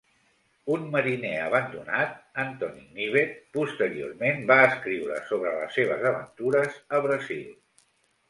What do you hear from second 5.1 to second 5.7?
sobre